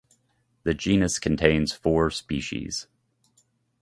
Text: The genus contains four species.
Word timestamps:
The 0.63 0.73
genus 0.73 1.19
contains 1.19 1.73
four 1.73 2.09
species. 2.09 2.87